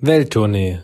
[0.00, 0.78] Welttournee,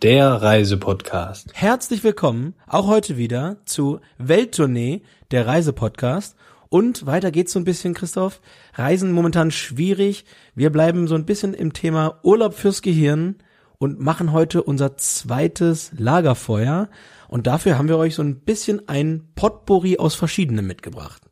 [0.00, 1.48] der Reisepodcast.
[1.54, 5.02] Herzlich willkommen, auch heute wieder zu Welttournee,
[5.32, 6.36] der Reisepodcast.
[6.68, 8.40] Und weiter geht's so ein bisschen, Christoph.
[8.74, 10.24] Reisen momentan schwierig.
[10.54, 13.38] Wir bleiben so ein bisschen im Thema Urlaub fürs Gehirn
[13.78, 16.90] und machen heute unser zweites Lagerfeuer.
[17.26, 21.22] Und dafür haben wir euch so ein bisschen ein Potpourri aus verschiedenen mitgebracht.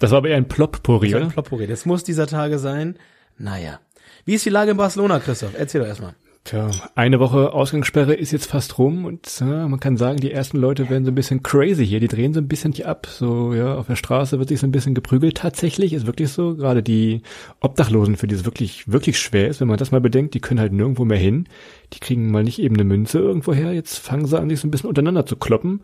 [0.00, 1.26] Das war aber eher ein Ploppourri, Also oder?
[1.26, 1.68] ein Potpourri.
[1.68, 2.98] Das muss dieser Tage sein.
[3.38, 3.78] Naja.
[4.24, 5.52] Wie ist die Lage in Barcelona, Christoph?
[5.56, 6.14] Erzähl doch erstmal.
[6.42, 10.56] Tja, eine Woche Ausgangssperre ist jetzt fast rum und ja, man kann sagen, die ersten
[10.56, 12.00] Leute werden so ein bisschen crazy hier.
[12.00, 13.06] Die drehen so ein bisschen nicht ab.
[13.06, 15.36] So, ja, auf der Straße wird sich so ein bisschen geprügelt.
[15.36, 16.56] Tatsächlich ist wirklich so.
[16.56, 17.20] Gerade die
[17.60, 20.60] Obdachlosen, für die es wirklich, wirklich schwer ist, wenn man das mal bedenkt, die können
[20.60, 21.46] halt nirgendwo mehr hin.
[21.92, 23.74] Die kriegen mal nicht eben eine Münze irgendwo her.
[23.74, 25.82] Jetzt fangen sie an, sich so ein bisschen untereinander zu kloppen.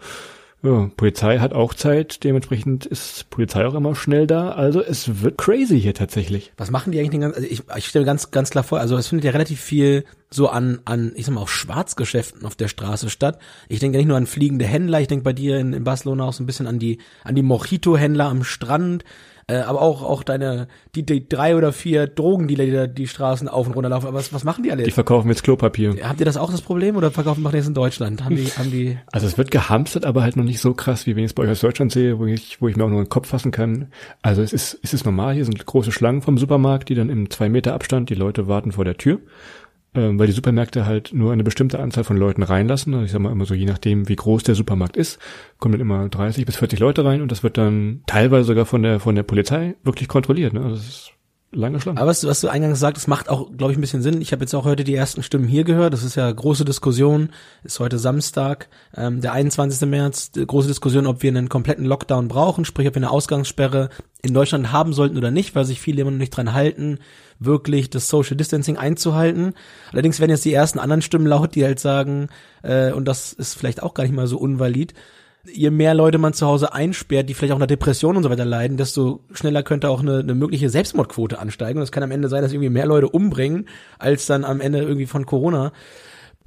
[0.62, 4.50] Ja, Polizei hat auch Zeit, dementsprechend ist Polizei auch immer schnell da.
[4.50, 6.52] Also es wird crazy hier tatsächlich.
[6.56, 8.80] Was machen die eigentlich den ganzen, also ich, ich stelle mir ganz, ganz klar vor,
[8.80, 12.56] also es findet ja relativ viel so an, an, ich sag mal, auch Schwarzgeschäften auf
[12.56, 13.38] der Straße statt.
[13.68, 16.24] Ich denke ja nicht nur an fliegende Händler, ich denke bei dir in, in Barcelona
[16.24, 19.04] auch so ein bisschen an die, an die Mojito-Händler am Strand,
[19.48, 20.66] äh, aber auch, auch deine,
[20.96, 24.08] die, die drei oder vier Drogendealer, die da die Straßen auf und runter laufen.
[24.08, 24.82] Aber was, was machen die alle?
[24.82, 25.94] Die verkaufen jetzt Klopapier.
[26.02, 28.24] Habt ihr das auch das Problem oder verkaufen machen die das in Deutschland?
[28.24, 31.14] Haben die, haben die, Also es wird gehamstert, aber halt noch nicht so krass, wie
[31.14, 33.04] wenn ich es bei euch aus Deutschland sehe, wo ich, wo ich mir auch nur
[33.04, 33.86] den Kopf fassen kann.
[34.20, 37.30] Also es ist, es ist normal, hier sind große Schlangen vom Supermarkt, die dann im
[37.30, 39.20] zwei Meter Abstand, die Leute warten vor der Tür,
[39.96, 42.94] ähm, weil die Supermärkte halt nur eine bestimmte Anzahl von Leuten reinlassen.
[42.94, 45.18] Also ich sag mal immer so, je nachdem, wie groß der Supermarkt ist,
[45.58, 48.82] kommen dann immer 30 bis 40 Leute rein und das wird dann teilweise sogar von
[48.82, 50.52] der, von der Polizei wirklich kontrolliert.
[50.52, 50.60] Ne?
[50.60, 51.12] Also das ist
[51.56, 51.98] lange Schlange.
[52.00, 54.20] Aber was, du- was du eingangs sagst, macht auch, glaube ich, ein bisschen Sinn.
[54.20, 55.92] Ich habe jetzt auch heute die ersten Stimmen hier gehört.
[55.92, 57.30] Das ist ja große Diskussion.
[57.64, 59.88] Ist heute Samstag, ähm, der 21.
[59.88, 60.30] März.
[60.46, 63.88] Große Diskussion, ob wir einen kompletten Lockdown brauchen, sprich, ob wir eine Ausgangssperre
[64.22, 66.98] in Deutschland haben sollten oder nicht, weil sich viele immer noch nicht dran halten,
[67.38, 69.54] wirklich das Social Distancing einzuhalten.
[69.92, 72.28] Allerdings werden jetzt die ersten anderen Stimmen laut, die halt sagen,
[72.62, 74.94] äh, und das ist vielleicht auch gar nicht mal so unvalid,
[75.52, 78.44] je mehr Leute man zu Hause einsperrt, die vielleicht auch einer Depression und so weiter
[78.44, 81.78] leiden, desto schneller könnte auch eine, eine mögliche Selbstmordquote ansteigen.
[81.78, 83.68] Und es kann am Ende sein, dass irgendwie mehr Leute umbringen,
[83.98, 85.72] als dann am Ende irgendwie von Corona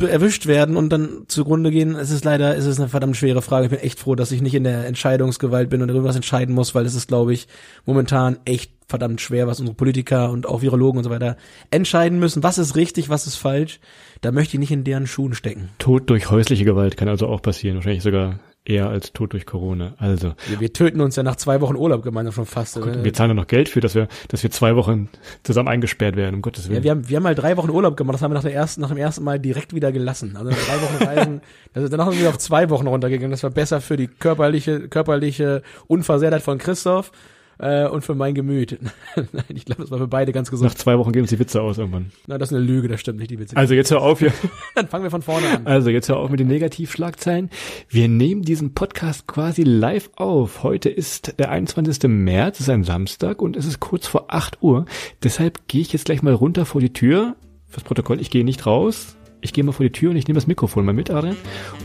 [0.08, 1.96] erwischt werden und dann zugrunde gehen.
[1.96, 3.66] Es ist leider, es ist eine verdammt schwere Frage.
[3.66, 6.56] Ich bin echt froh, dass ich nicht in der Entscheidungsgewalt bin und darüber was entscheiden
[6.56, 7.48] muss, weil es ist, glaube ich,
[7.86, 11.36] momentan echt verdammt schwer, was unsere Politiker und auch Virologen und so weiter
[11.70, 12.44] entscheiden müssen.
[12.44, 13.80] Was ist richtig, was ist falsch?
[14.22, 15.70] Da möchte ich nicht in deren Schuhen stecken.
[15.80, 19.94] Tod durch häusliche Gewalt kann also auch passieren, wahrscheinlich sogar eher als Tod durch Corona.
[19.98, 22.78] Also Wir, wir töten uns ja nach zwei Wochen Urlaub gemeinsam schon fast.
[22.78, 25.10] äh, wir zahlen ja noch Geld für, dass wir, dass wir zwei Wochen
[25.44, 26.78] zusammen eingesperrt werden, um Gottes Willen.
[26.78, 28.54] Ja, wir haben, wir haben mal drei Wochen Urlaub gemacht, das haben wir nach, der
[28.54, 30.38] ersten, nach dem ersten Mal direkt wieder gelassen.
[30.38, 31.42] Also drei Wochen Reisen,
[31.74, 33.32] also danach sind wir auf zwei Wochen runtergegangen.
[33.32, 37.12] Das war besser für die körperliche, körperliche Unversehrtheit von Christoph
[37.60, 38.80] äh, und für mein Gemüt.
[39.16, 40.78] Nein, ich glaube, das war für beide ganz Nach gesund.
[40.78, 42.12] zwei Wochen gehen uns die Witze aus irgendwann.
[42.28, 43.56] Na, das ist eine Lüge, das stimmt nicht, die Witze.
[43.58, 44.34] Also jetzt hör auf hier.
[44.76, 45.68] Dann fangen wir von vorne an.
[45.68, 47.50] Also jetzt hör auf mit den Negativschlagzeilen.
[47.90, 50.64] Wir nehmen diesen Podcast quasi live auf.
[50.64, 52.04] Heute ist der 21.
[52.10, 54.86] März, es ist ein Samstag und es ist kurz vor 8 Uhr.
[55.24, 57.36] Deshalb gehe ich jetzt gleich mal runter vor die Tür.
[57.68, 59.16] Fürs Protokoll, ich gehe nicht raus.
[59.42, 61.38] Ich gehe mal vor die Tür und ich nehme das Mikrofon mal mit, Adrian.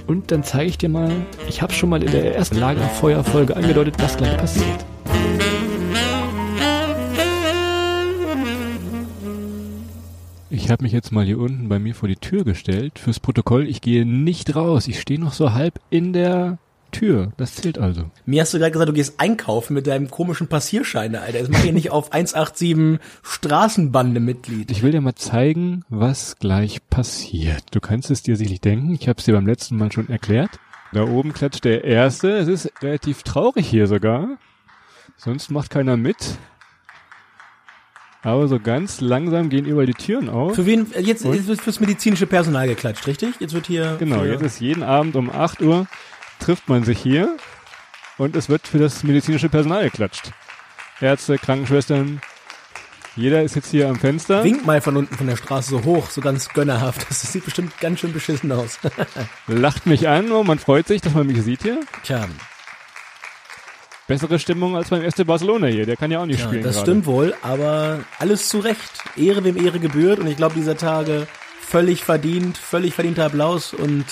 [0.06, 1.12] Und dann zeige ich dir mal,
[1.48, 4.84] ich habe schon mal in der ersten Lagerfeuerfolge angedeutet, was gleich passiert.
[10.54, 13.00] Ich habe mich jetzt mal hier unten bei mir vor die Tür gestellt.
[13.00, 14.86] Fürs Protokoll, ich gehe nicht raus.
[14.86, 16.58] Ich stehe noch so halb in der
[16.92, 17.32] Tür.
[17.36, 18.04] Das zählt also.
[18.24, 21.40] Mir hast du gerade gesagt, du gehst einkaufen mit deinem komischen Passierschein, Alter.
[21.40, 24.70] Das mache ich nicht auf 187 Straßenbande Mitglied.
[24.70, 27.64] Ich will dir mal zeigen, was gleich passiert.
[27.72, 28.94] Du kannst es dir sicherlich denken.
[28.94, 30.60] Ich habe es dir beim letzten Mal schon erklärt.
[30.92, 32.30] Da oben klatscht der Erste.
[32.36, 34.38] Es ist relativ traurig hier sogar.
[35.16, 36.38] Sonst macht keiner mit.
[38.24, 40.54] Aber so ganz langsam gehen überall die Türen auf.
[40.54, 43.34] Für wen, jetzt, jetzt wird fürs medizinische Personal geklatscht, richtig?
[43.38, 43.96] Jetzt wird hier.
[43.98, 45.86] Genau, jetzt ist jeden Abend um 8 Uhr
[46.40, 47.36] trifft man sich hier
[48.18, 50.32] und es wird für das medizinische Personal geklatscht.
[51.00, 52.20] Ärzte, Krankenschwestern,
[53.16, 54.42] jeder ist jetzt hier am Fenster.
[54.42, 57.06] Wink mal von unten von der Straße so hoch, so ganz gönnerhaft.
[57.08, 58.78] Das sieht bestimmt ganz schön beschissen aus.
[59.46, 61.80] lacht mich an, oh, man freut sich, dass man mich sieht hier.
[62.02, 62.26] Tja.
[64.06, 65.86] Bessere Stimmung als beim FC Barcelona hier.
[65.86, 66.62] Der kann ja auch nicht Ja, spielen.
[66.62, 66.86] das gerade.
[66.90, 68.90] stimmt wohl, aber alles zu Recht.
[69.16, 71.26] Ehre wem Ehre gebührt und ich glaube dieser Tage
[71.66, 74.04] völlig verdient, völlig verdienter Applaus und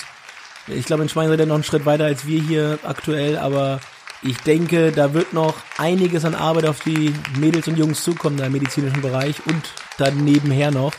[0.69, 3.81] ich glaube in Schwein seid ihr noch einen Schritt weiter als wir hier aktuell, aber
[4.23, 8.47] ich denke, da wird noch einiges an Arbeit auf die Mädels und Jungs zukommen da
[8.47, 9.63] im medizinischen Bereich und
[9.99, 10.93] dann nebenher noch.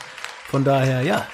[0.49, 1.25] Von daher, ja,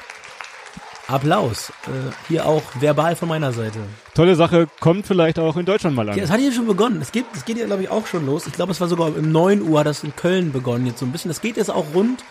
[1.10, 1.72] Applaus.
[1.88, 3.80] Äh, hier auch verbal von meiner Seite.
[4.14, 6.18] Tolle Sache, kommt vielleicht auch in Deutschland mal an.
[6.18, 7.02] Ja, es hat hier schon begonnen.
[7.02, 8.48] Es geht, es geht ja, glaube ich, auch schon los.
[8.48, 11.06] Ich glaube, es war sogar um 9 Uhr hat das in Köln begonnen jetzt so
[11.06, 11.32] ein bisschen.
[11.32, 12.24] Es geht jetzt auch rund.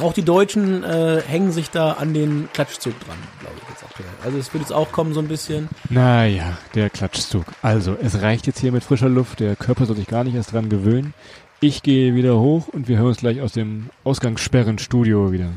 [0.00, 4.08] Auch die Deutschen äh, hängen sich da an den Klatschzug dran, glaube ich jetzt aktuell.
[4.24, 5.68] Also es wird jetzt auch kommen so ein bisschen.
[5.88, 7.44] Naja, der Klatschzug.
[7.62, 9.38] Also, es reicht jetzt hier mit frischer Luft.
[9.38, 11.14] Der Körper soll sich gar nicht erst dran gewöhnen.
[11.60, 15.50] Ich gehe wieder hoch und wir hören uns gleich aus dem Ausgangssperrenstudio wieder.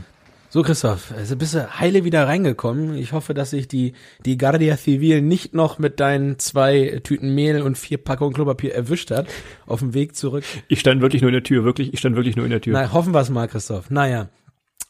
[0.49, 2.95] So, Christoph, also bist du heile wieder reingekommen.
[2.95, 3.91] Ich hoffe, dass sich die,
[4.25, 9.11] die Guardia Civil nicht noch mit deinen zwei Tüten Mehl und vier Packungen Klopapier erwischt
[9.11, 9.27] hat
[9.65, 10.45] auf dem Weg zurück.
[10.69, 12.73] Ich stand wirklich nur in der Tür, wirklich, ich stand wirklich nur in der Tür.
[12.73, 13.89] Na, hoffen wir es mal, Christoph.
[13.89, 14.29] Naja.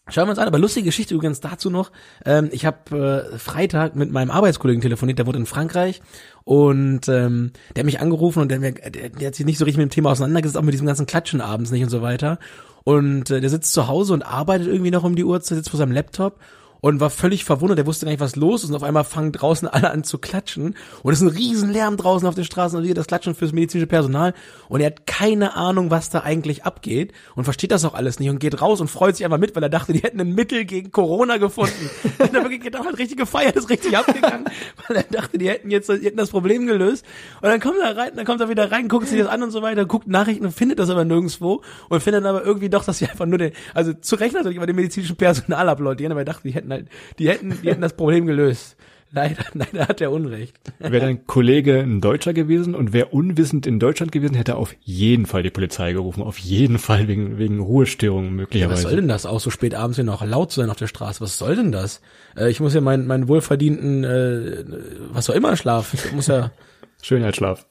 [0.10, 1.92] Schauen wir uns an, aber lustige Geschichte übrigens dazu noch.
[2.24, 6.02] Ähm, ich habe äh, Freitag mit meinem Arbeitskollegen telefoniert, der wohnt in Frankreich
[6.46, 9.80] und ähm, der hat mich angerufen und der, der, der hat sich nicht so richtig
[9.80, 12.40] mit dem Thema auseinandergesetzt, auch mit diesem ganzen Klatschen abends nicht und so weiter.
[12.88, 15.78] Und äh, der sitzt zu Hause und arbeitet irgendwie noch um die Uhrzeit, sitzt vor
[15.78, 16.40] seinem Laptop
[16.82, 18.70] und war völlig verwundert, der wusste gar nicht, was los ist.
[18.70, 20.76] Und auf einmal fangen draußen alle an zu klatschen.
[21.04, 23.52] Und es ist ein riesen Lärm draußen auf den Straßen und wieder das Klatschen fürs
[23.52, 24.34] medizinische Personal.
[24.70, 27.14] Und er hat keine Ahnung, was da eigentlich abgeht.
[27.36, 29.64] Und versteht das auch alles nicht und geht raus und freut sich einfach mit, weil
[29.64, 31.90] er dachte, die hätten ein Mittel gegen Corona gefunden.
[32.20, 34.46] hat er wirklich gedacht, hat richtig gefeiert, ist richtig abgegangen,
[34.88, 37.06] weil er dachte, die hätten jetzt die hätten das Problem gelöst.
[37.42, 39.52] Und dann kommt er rein, dann kommt er wieder rein, guckt sich das an und
[39.52, 42.84] so weiter, guckt Nachrichten und findet das aber nirgendwo und findet dann aber irgendwie doch,
[42.84, 46.22] dass sie einfach nur den, also zu Recht natürlich aber den medizinischen Personal applaudieren, aber
[46.22, 46.88] er dachte, die hätten halt,
[47.20, 48.78] die hätten, die hätten das Problem gelöst.
[49.12, 50.58] Leider, leider hat er Unrecht.
[50.80, 54.76] Wäre dein Kollege ein Deutscher gewesen und wäre unwissend in Deutschland gewesen, hätte er auf
[54.82, 56.22] jeden Fall die Polizei gerufen.
[56.22, 58.82] Auf jeden Fall wegen, wegen Ruhestörungen Was möglicherweise.
[58.82, 61.22] soll denn das, auch so spät abends hier noch laut sein auf der Straße?
[61.22, 62.02] Was soll denn das?
[62.36, 64.64] Äh, ich muss ja meinen, meinen wohlverdienten, äh,
[65.12, 66.00] was auch immer schlafen.
[66.04, 66.52] Ich muss ja,
[67.02, 67.66] Schönheitsschlaf.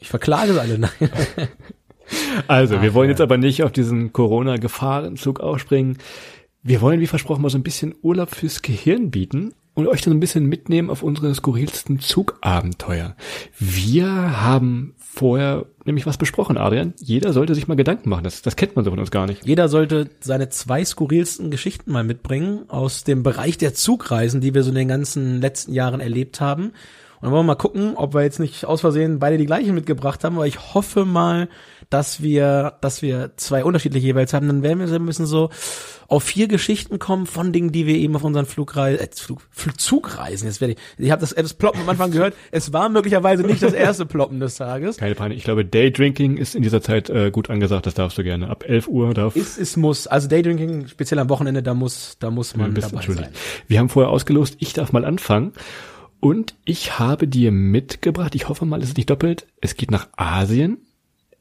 [0.00, 0.78] ich verklage alle.
[0.78, 0.90] Nein.
[2.48, 5.98] Also, wir wollen jetzt aber nicht auf diesen Corona-Gefahrenzug aufspringen.
[6.62, 10.12] Wir wollen, wie versprochen, mal so ein bisschen Urlaub fürs Gehirn bieten und euch dann
[10.12, 13.16] ein bisschen mitnehmen auf unsere skurrilsten Zugabenteuer.
[13.58, 16.92] Wir haben vorher nämlich was besprochen, Adrian.
[17.00, 18.24] Jeder sollte sich mal Gedanken machen.
[18.24, 19.46] Das, das kennt man so von uns gar nicht.
[19.46, 24.62] Jeder sollte seine zwei skurrilsten Geschichten mal mitbringen aus dem Bereich der Zugreisen, die wir
[24.62, 26.64] so in den ganzen letzten Jahren erlebt haben.
[26.64, 26.72] Und
[27.22, 30.24] dann wollen wir mal gucken, ob wir jetzt nicht aus Versehen beide die gleichen mitgebracht
[30.24, 31.48] haben, aber ich hoffe mal,
[31.90, 34.46] dass wir, dass wir zwei unterschiedliche jeweils haben.
[34.46, 35.50] Dann werden wir so ein bisschen so
[36.10, 40.48] auf vier Geschichten kommen von Dingen, die wir eben auf unseren Flugreisen, äh, Flug, Flugzugreisen,
[40.48, 43.62] jetzt werde ich, ich habe das, das Ploppen am Anfang gehört, es war möglicherweise nicht
[43.62, 44.96] das erste Ploppen des Tages.
[44.96, 45.38] Keine Panik.
[45.38, 47.86] Ich glaube, Daydrinking ist in dieser Zeit äh, gut angesagt.
[47.86, 48.48] Das darfst du gerne.
[48.48, 52.32] Ab 11 Uhr darf Ist, es muss, also Daydrinking, speziell am Wochenende, da muss, da
[52.32, 53.28] muss man bist dabei sein.
[53.68, 55.52] Wir haben vorher ausgelost, ich darf mal anfangen.
[56.18, 60.08] Und ich habe dir mitgebracht, ich hoffe mal, es ist nicht doppelt, es geht nach
[60.16, 60.78] Asien.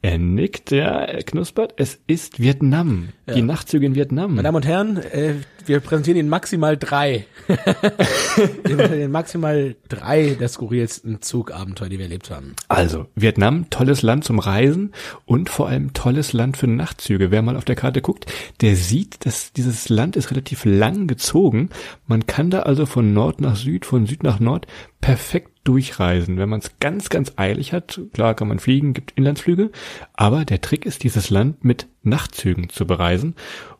[0.01, 1.73] Er nickt, ja, er knuspert.
[1.75, 3.09] Es ist Vietnam.
[3.35, 4.35] Die Nachtzüge in Vietnam.
[4.35, 5.33] Meine Damen und Herren, äh,
[5.65, 7.25] wir präsentieren Ihnen maximal drei.
[7.47, 12.55] wir präsentieren maximal drei der skurrilsten Zugabenteuer, die wir erlebt haben.
[12.69, 14.93] Also, Vietnam, tolles Land zum Reisen
[15.25, 17.29] und vor allem tolles Land für Nachtzüge.
[17.29, 18.25] Wer mal auf der Karte guckt,
[18.61, 21.71] der sieht, dass dieses Land ist relativ lang gezogen.
[22.07, 24.65] Man kann da also von Nord nach Süd, von Süd nach Nord
[25.01, 26.37] perfekt durchreisen.
[26.37, 29.71] Wenn man es ganz, ganz eilig hat, klar kann man fliegen, gibt Inlandsflüge,
[30.13, 33.35] aber der Trick ist, dieses Land mit Nachtzügen zu bereisen.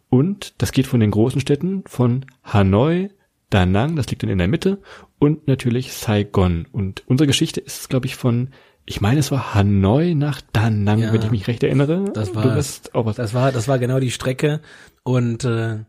[0.10, 3.10] Und das geht von den großen Städten, von Hanoi,
[3.50, 4.82] Da Nang, das liegt dann in der Mitte,
[5.20, 6.68] und natürlich Saigon.
[6.72, 8.50] Und unsere Geschichte ist, glaube ich, von,
[8.86, 12.12] ich meine, es war Hanoi nach Da Nang, Ja, wenn ich mich recht erinnere.
[12.14, 13.18] Das du war, wirst auch was.
[13.18, 14.62] das war, das war genau die Strecke
[15.04, 15.80] und äh,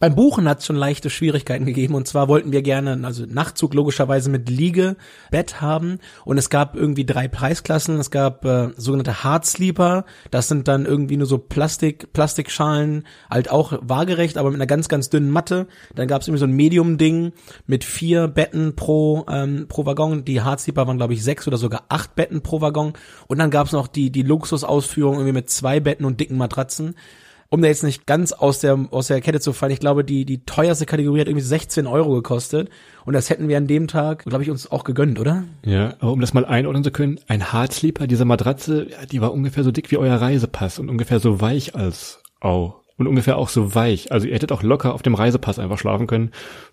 [0.00, 3.74] beim Buchen hat es schon leichte Schwierigkeiten gegeben und zwar wollten wir gerne, also Nachtzug
[3.74, 7.98] logischerweise mit Liegebett haben und es gab irgendwie drei Preisklassen.
[7.98, 13.50] Es gab äh, sogenannte Hard Sleeper, das sind dann irgendwie nur so Plastik, Plastikschalen, halt
[13.50, 15.66] auch waagerecht, aber mit einer ganz, ganz dünnen Matte.
[15.94, 17.32] Dann gab es irgendwie so ein Medium-Ding
[17.66, 20.24] mit vier Betten pro, ähm, pro Waggon.
[20.24, 22.92] Die Hard Sleeper waren, glaube ich, sechs oder sogar acht Betten pro Waggon.
[23.26, 26.94] Und dann gab es noch die, die Luxusausführung irgendwie mit zwei Betten und dicken Matratzen
[27.48, 30.24] um da jetzt nicht ganz aus der, aus der Kette zu fallen, ich glaube, die,
[30.24, 32.70] die teuerste Kategorie hat irgendwie 16 Euro gekostet.
[33.04, 35.44] Und das hätten wir an dem Tag, glaube ich, uns auch gegönnt, oder?
[35.64, 39.64] Ja, aber um das mal einordnen zu können, ein Hardsleeper, diese Matratze, die war ungefähr
[39.64, 42.82] so dick wie euer Reisepass und ungefähr so weich als auch.
[42.98, 44.10] Und ungefähr auch so weich.
[44.10, 46.30] Also ihr hättet auch locker auf dem Reisepass einfach schlafen können.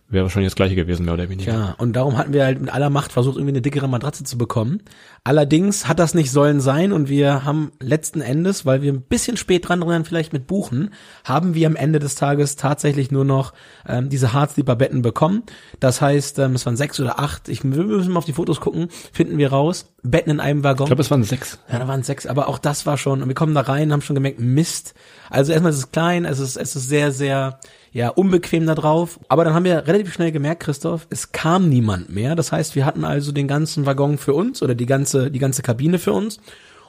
[0.10, 1.51] Wäre wahrscheinlich das gleiche gewesen, mehr oder weniger.
[1.51, 4.38] Ja, und darum hatten wir halt mit aller Macht versucht, irgendwie eine dickere Matratze zu
[4.38, 4.81] bekommen.
[5.24, 9.38] Allerdings hat das nicht sollen sein und wir haben letzten Endes, weil wir ein bisschen
[9.38, 10.93] spät dran waren, vielleicht mit Buchen,
[11.24, 13.53] haben wir am Ende des Tages tatsächlich nur noch
[13.88, 15.43] ähm, diese Hardsleeper-Betten bekommen.
[15.79, 18.60] Das heißt, ähm, es waren sechs oder acht, ich, wir müssen mal auf die Fotos
[18.60, 19.93] gucken, finden wir raus.
[20.03, 20.86] Betten in einem Waggon.
[20.86, 21.60] Ich glaube, es waren sechs.
[21.72, 24.01] Ja, da waren sechs, aber auch das war schon, und wir kommen da rein, haben
[24.01, 24.93] schon gemerkt, Mist.
[25.29, 27.60] Also erstmal ist es klein, es ist, es ist sehr, sehr,
[27.93, 29.19] ja, unbequem da drauf.
[29.29, 32.35] Aber dann haben wir relativ schnell gemerkt, Christoph, es kam niemand mehr.
[32.35, 35.62] Das heißt, wir hatten also den ganzen Waggon für uns oder die ganze, die ganze
[35.62, 36.39] Kabine für uns.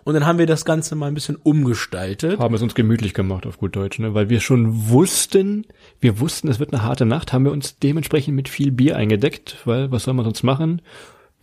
[0.05, 2.39] Und dann haben wir das Ganze mal ein bisschen umgestaltet.
[2.39, 4.13] Haben es uns gemütlich gemacht, auf gut Deutsch, ne?
[4.13, 5.67] Weil wir schon wussten,
[6.01, 9.59] wir wussten, es wird eine harte Nacht, haben wir uns dementsprechend mit viel Bier eingedeckt,
[9.65, 10.83] weil was soll man sonst machen?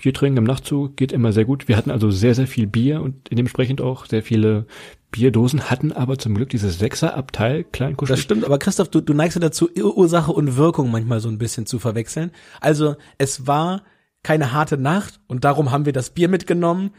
[0.01, 1.67] Bier trinken im Nachtzug geht immer sehr gut.
[1.67, 4.65] Wir hatten also sehr, sehr viel Bier und dementsprechend auch sehr viele
[5.12, 9.36] Bierdosen, hatten aber zum Glück dieses Sechserabteil klein Das stimmt, aber Christoph, du, du neigst
[9.36, 12.31] ja dazu, Ursache und Wirkung manchmal so ein bisschen zu verwechseln.
[12.62, 13.84] Also es war
[14.24, 16.91] keine harte Nacht und darum haben wir das Bier mitgenommen.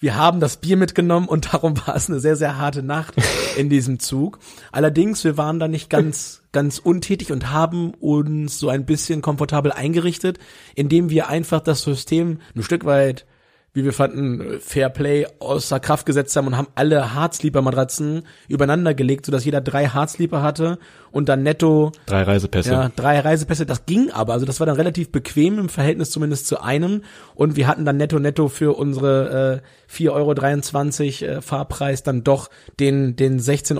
[0.00, 3.14] Wir haben das Bier mitgenommen und darum war es eine sehr, sehr harte Nacht
[3.56, 4.38] in diesem Zug.
[4.72, 9.72] Allerdings, wir waren da nicht ganz, ganz untätig und haben uns so ein bisschen komfortabel
[9.72, 10.38] eingerichtet,
[10.74, 13.26] indem wir einfach das System ein Stück weit
[13.74, 19.26] wie wir fanden, Fair Play außer Kraft gesetzt haben und haben alle Hardsleeper-Matratzen übereinander gelegt,
[19.26, 20.78] sodass jeder drei Hardsleeper hatte
[21.10, 22.70] und dann netto drei Reisepässe.
[22.70, 23.66] Ja, drei Reisepässe.
[23.66, 27.02] Das ging aber, also das war dann relativ bequem im Verhältnis zumindest zu einem
[27.34, 32.50] und wir hatten dann netto netto für unsere äh, 4,23 Euro äh, Fahrpreis dann doch
[32.78, 33.78] den den 16,90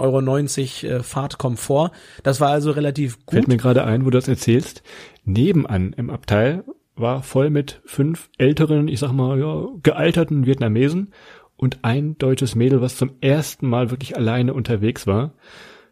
[0.89, 1.93] Euro äh, Fahrtkomfort.
[2.25, 3.35] Das war also relativ gut.
[3.35, 4.83] Fällt mir gerade ein, wo du das erzählst.
[5.25, 6.65] Nebenan im Abteil
[6.97, 11.13] war voll mit fünf älteren, ich sag mal, ja, gealterten Vietnamesen
[11.57, 15.33] und ein deutsches Mädel, was zum ersten Mal wirklich alleine unterwegs war.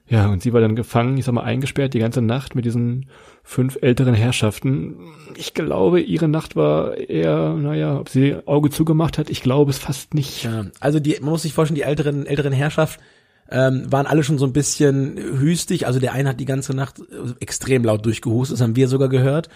[0.09, 3.07] Ja, und sie war dann gefangen, ich sag mal, eingesperrt die ganze Nacht mit diesen
[3.43, 4.97] fünf älteren Herrschaften.
[5.37, 9.79] Ich glaube, ihre Nacht war eher, naja, ob sie Auge zugemacht hat, ich glaube es
[9.79, 10.45] fast nicht.
[10.45, 13.01] Ja, also die, man muss sich vorstellen, die älteren, älteren Herrschaft
[13.49, 15.87] ähm, waren alle schon so ein bisschen hüstig.
[15.87, 17.01] Also der eine hat die ganze Nacht
[17.41, 19.49] extrem laut durchgehustet, das haben wir sogar gehört.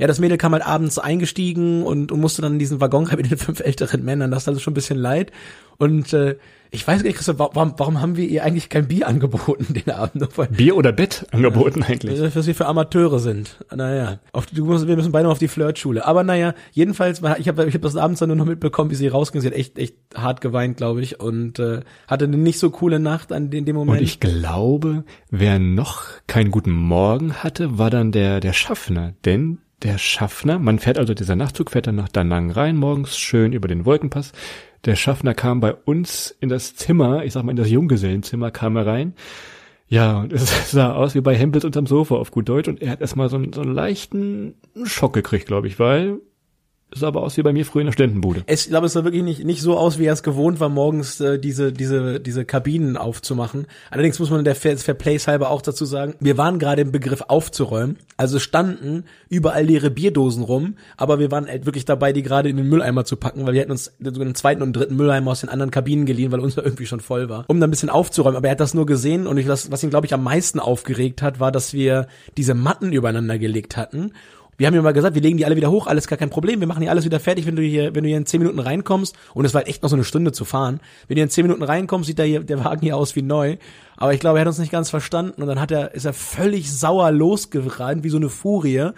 [0.00, 3.18] Ja, das Mädel kam halt abends eingestiegen und, und musste dann in diesen Waggon rein
[3.18, 4.30] mit den fünf älteren Männern.
[4.30, 5.30] Das ist also schon ein bisschen leid.
[5.76, 6.36] Und äh,
[6.70, 9.92] ich weiß gar nicht, Christoph, warum, warum haben wir ihr eigentlich kein Bier angeboten den
[9.92, 10.26] Abend?
[10.56, 12.34] Bier oder Bett angeboten ja, eigentlich?
[12.34, 13.58] Was wir für Amateure sind.
[13.74, 16.06] Naja, auf, du musst, wir müssen beide noch auf die Flirtschule.
[16.06, 19.08] Aber naja, jedenfalls, ich habe ich hab das abends dann nur noch mitbekommen, wie sie
[19.08, 19.42] rausging.
[19.42, 23.00] Sie hat echt, echt hart geweint, glaube ich, und äh, hatte eine nicht so coole
[23.00, 23.98] Nacht an in dem Moment.
[23.98, 29.12] Und ich glaube, wer noch keinen guten Morgen hatte, war dann der, der Schaffner.
[29.26, 33.16] Denn der Schaffner, man fährt also dieser Nachtzug, fährt dann nach Da Nang rein morgens,
[33.16, 34.32] schön über den Wolkenpass.
[34.84, 38.76] Der Schaffner kam bei uns in das Zimmer, ich sag mal in das Junggesellenzimmer kam
[38.76, 39.14] er rein.
[39.88, 42.90] Ja, und es sah aus wie bei Hempels unterm Sofa auf gut Deutsch und er
[42.90, 46.18] hat erstmal so einen, so einen leichten Schock gekriegt, glaube ich, weil
[46.94, 48.42] sah aber aus wie bei mir früher in der Ständenbude.
[48.46, 50.68] Es, ich glaube, es sah wirklich nicht, nicht so aus, wie er es gewohnt war,
[50.68, 53.66] morgens äh, diese, diese, diese Kabinen aufzumachen.
[53.90, 56.92] Allerdings muss man der Fair, Fair Place halber auch dazu sagen, wir waren gerade im
[56.92, 57.96] Begriff aufzuräumen.
[58.16, 62.56] Also standen überall leere Bierdosen rum, aber wir waren halt wirklich dabei, die gerade in
[62.56, 65.48] den Mülleimer zu packen, weil wir hätten uns einen zweiten und dritten Mülleimer aus den
[65.48, 68.36] anderen Kabinen geliehen, weil unser irgendwie schon voll war, um da ein bisschen aufzuräumen.
[68.36, 70.58] Aber er hat das nur gesehen und ich, was, was ihn, glaube ich, am meisten
[70.58, 74.12] aufgeregt hat, war, dass wir diese Matten übereinander gelegt hatten
[74.60, 76.60] wir haben ja mal gesagt, wir legen die alle wieder hoch, alles gar kein Problem,
[76.60, 78.58] wir machen hier alles wieder fertig, wenn du hier, wenn du hier in zehn Minuten
[78.58, 81.46] reinkommst, und es war echt noch so eine Stunde zu fahren, wenn du in zehn
[81.46, 83.56] Minuten reinkommst, sieht der, hier, der Wagen hier aus wie neu,
[83.96, 86.12] aber ich glaube, er hat uns nicht ganz verstanden, und dann hat er, ist er
[86.12, 88.90] völlig sauer losgerannt, wie so eine Furie,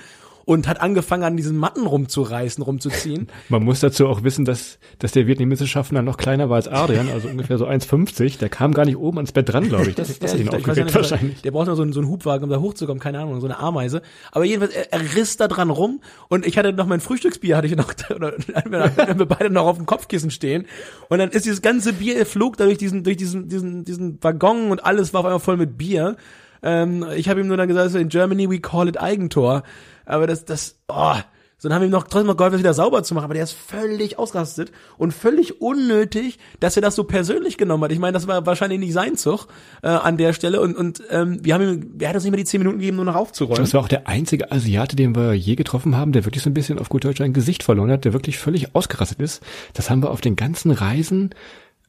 [0.44, 3.28] und hat angefangen, an diesen Matten rumzureißen, rumzuziehen.
[3.48, 7.08] Man muss dazu auch wissen, dass, dass der vietnamesische Schaffner noch kleiner war als Adrian,
[7.08, 8.38] also ungefähr so 1,50.
[8.38, 9.94] Der kam gar nicht oben ans Bett dran, glaube ich.
[9.94, 11.42] Das, das hat ihn aufgeregt wahrscheinlich.
[11.42, 13.58] Der braucht noch so einen, so einen Hubwagen, um da hochzukommen, keine Ahnung, so eine
[13.58, 14.02] Ameise.
[14.30, 17.66] Aber jedenfalls, er, er riss da dran rum und ich hatte noch mein Frühstücksbier, hatte
[17.66, 20.66] ich noch, oder wir, wir beide noch auf dem Kopfkissen stehen.
[21.08, 24.70] Und dann ist dieses ganze Bier, flog da durch diesen, durch diesen, diesen, diesen Waggon
[24.70, 26.16] und alles war auf einmal voll mit Bier.
[26.62, 29.62] Ähm, ich habe ihm nur dann gesagt, in Germany we call it Eigentor.
[30.04, 31.16] Aber das, das, oh,
[31.62, 33.34] so dann haben wir ihm noch trotzdem noch geholfen, das wieder sauber zu machen, aber
[33.34, 37.92] der ist völlig ausgerastet und völlig unnötig, dass er das so persönlich genommen hat.
[37.92, 39.46] Ich meine, das war wahrscheinlich nicht sein Zug
[39.84, 42.38] äh, an der Stelle und, und ähm, wir haben ihm, wir hat uns nicht mehr
[42.38, 43.62] die zehn Minuten gegeben, nur noch aufzuräumen.
[43.62, 46.54] Das war auch der einzige Asiate, den wir je getroffen haben, der wirklich so ein
[46.54, 49.40] bisschen auf gut Deutsch ein Gesicht verloren hat, der wirklich völlig ausgerastet ist.
[49.72, 51.30] Das haben wir auf den ganzen Reisen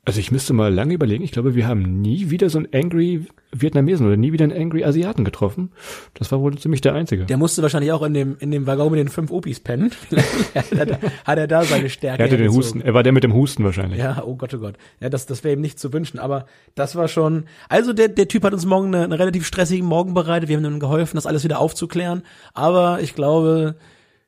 [0.06, 1.24] Also ich müsste mal lange überlegen.
[1.24, 4.84] Ich glaube, wir haben nie wieder so einen angry Vietnamesen oder nie wieder einen angry
[4.84, 5.72] Asiaten getroffen.
[6.14, 7.26] Das war wohl ziemlich der einzige.
[7.26, 9.92] Der musste wahrscheinlich auch in dem, in dem Waggon mit den fünf Opis pennen.
[10.56, 12.22] hat, er, hat er da seine Stärke.
[12.22, 12.52] er hatte den.
[12.52, 12.82] Husten.
[12.82, 14.00] Er war der mit dem Husten wahrscheinlich.
[14.00, 14.76] Ja, oh Gott, oh Gott.
[15.00, 16.20] Ja, das, das wäre ihm nicht zu wünschen.
[16.20, 17.46] Aber das war schon.
[17.70, 20.50] Also der, der Typ hat uns morgen eine, eine relativ stressige Morgen bereitet.
[20.50, 22.24] Wir haben ihm geholfen, das alles wieder aufzuklären.
[22.54, 23.76] Aber ich glaube,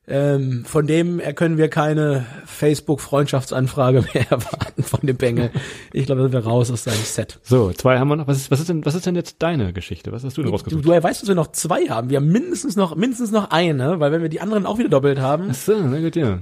[0.08, 5.50] ähm, von dem können wir keine Facebook-Freundschaftsanfrage mehr erwarten von dem Bengel.
[5.92, 7.40] Ich glaube, da sind wir raus aus seinem Set.
[7.42, 8.28] So, zwei haben wir noch.
[8.28, 10.12] Was ist, was ist denn, was ist denn jetzt deine Geschichte?
[10.12, 10.84] Was hast du denn Du, rausgesucht?
[10.84, 12.08] du weißt, dass wir noch zwei haben.
[12.10, 15.18] Wir haben mindestens noch, mindestens noch eine, weil wenn wir die anderen auch wieder doppelt
[15.18, 16.38] haben, Ach so, na gut, ja.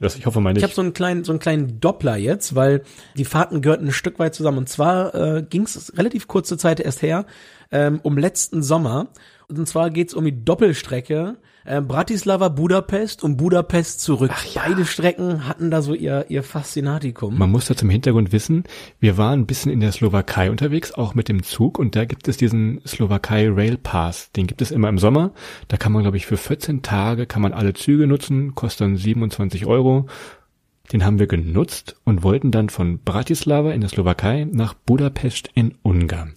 [0.00, 0.58] Das, ich hoffe mal nicht.
[0.58, 2.82] Ich habe so einen kleinen, so einen kleinen Doppler jetzt, weil
[3.16, 4.58] die Fahrten gehörten ein Stück weit zusammen.
[4.58, 7.24] Und zwar äh, ging es relativ kurze Zeit erst her,
[7.70, 9.08] ähm, um letzten Sommer.
[9.48, 14.30] Und zwar geht's um die Doppelstrecke äh, Bratislava, Budapest und Budapest zurück.
[14.54, 17.36] Beide Strecken hatten da so ihr, ihr Faszinatikum.
[17.36, 18.64] Man muss da zum Hintergrund wissen,
[19.00, 22.28] wir waren ein bisschen in der Slowakei unterwegs, auch mit dem Zug und da gibt
[22.28, 24.30] es diesen Slowakei Rail Pass.
[24.32, 25.32] Den gibt es immer im Sommer.
[25.68, 28.96] Da kann man, glaube ich, für 14 Tage kann man alle Züge nutzen, kostet dann
[28.96, 30.06] 27 Euro.
[30.92, 35.74] Den haben wir genutzt und wollten dann von Bratislava in der Slowakei nach Budapest in
[35.82, 36.32] Ungarn.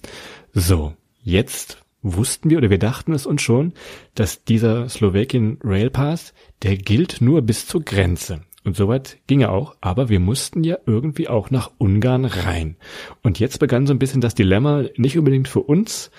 [0.54, 3.74] So, jetzt wussten wir oder wir dachten es uns schon,
[4.16, 8.42] dass dieser Slowakian Rail Pass, der gilt nur bis zur Grenze.
[8.64, 12.76] Und soweit ging er auch, aber wir mussten ja irgendwie auch nach Ungarn rein.
[13.24, 16.12] Und jetzt begann so ein bisschen das Dilemma, nicht unbedingt für uns,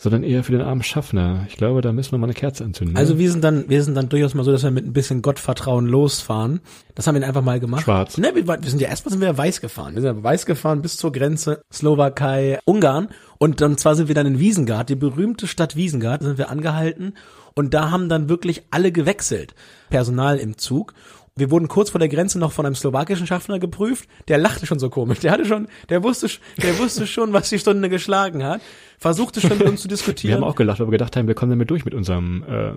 [0.00, 1.44] sondern eher für den armen Schaffner.
[1.46, 2.94] Ich glaube, da müssen wir mal eine Kerze anzünden.
[2.94, 2.98] ne?
[2.98, 5.20] Also wir sind dann, wir sind dann durchaus mal so, dass wir mit ein bisschen
[5.20, 6.60] Gottvertrauen losfahren.
[6.94, 7.82] Das haben wir einfach mal gemacht.
[7.82, 8.16] Schwarz.
[8.16, 9.94] Ne, wir, wir sind ja erstmal sind wir weiß gefahren.
[9.94, 13.08] Wir sind ja weiß gefahren bis zur Grenze Slowakei, Ungarn.
[13.36, 17.12] Und dann zwar sind wir dann in Wiesengard, die berühmte Stadt Wiesengard, sind wir angehalten.
[17.54, 19.54] Und da haben dann wirklich alle gewechselt.
[19.90, 20.94] Personal im Zug.
[21.36, 24.08] Wir wurden kurz vor der Grenze noch von einem slowakischen Schaffner geprüft.
[24.28, 25.20] Der lachte schon so komisch.
[25.20, 26.28] Der hatte schon, der wusste,
[26.62, 28.60] der wusste schon, was die Stunde geschlagen hat.
[28.98, 30.42] Versuchte schon mit uns zu wir diskutieren.
[30.42, 32.72] haben auch gelacht, weil wir gedacht haben, wir kommen damit durch mit unserem äh,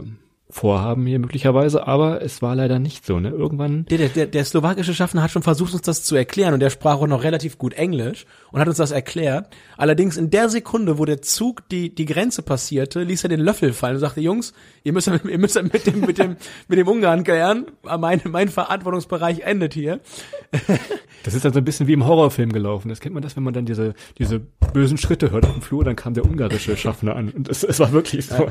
[0.54, 3.20] Vorhaben hier möglicherweise, aber es war leider nicht so.
[3.20, 3.30] Ne?
[3.30, 6.60] Irgendwann Der, der, der, der slowakische Schaffner hat schon versucht, uns das zu erklären und
[6.60, 9.48] der sprach auch noch relativ gut Englisch und hat uns das erklärt.
[9.78, 13.74] Allerdings in der Sekunde, wo der Zug die, die Grenze passierte, ließ er den Löffel
[13.74, 16.38] fallen und sagte, Jungs, ihr müsst, ihr müsst mit dem, mit dem,
[16.68, 17.66] mit dem Ungarn klären.
[18.00, 20.00] Mein, mein Verantwortungsbereich endet hier.
[21.24, 22.90] Das ist dann so ein bisschen wie im Horrorfilm gelaufen.
[22.90, 24.40] Das kennt man das, wenn man dann diese, diese
[24.74, 27.30] bösen Schritte hört auf dem Flur, dann kam der ungarische Schaffner an.
[27.30, 28.48] Und es, es war wirklich so.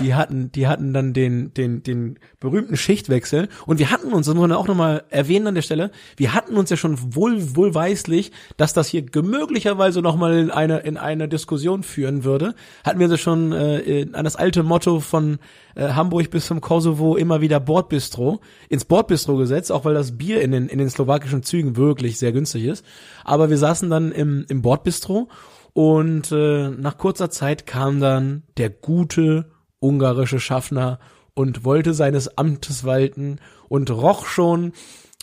[0.00, 4.34] Die hatten, die hatten dann den, den, den berühmten Schichtwechsel und wir hatten uns, das
[4.34, 8.32] muss man auch nochmal erwähnen an der Stelle, wir hatten uns ja schon wohl, wohlweislich,
[8.56, 13.18] dass das hier möglicherweise nochmal in eine, in eine Diskussion führen würde, hatten wir sie
[13.18, 15.38] schon äh, an das alte Motto von
[15.76, 20.40] äh, Hamburg bis zum Kosovo immer wieder Bordbistro ins Bordbistro gesetzt, auch weil das Bier
[20.42, 22.84] in den, in den slowakischen Zügen wirklich sehr günstig ist.
[23.24, 25.28] Aber wir saßen dann im, im Bordbistro
[25.72, 30.98] und äh, nach kurzer Zeit kam dann der gute ungarische Schaffner
[31.34, 34.72] und wollte seines Amtes walten und roch schon,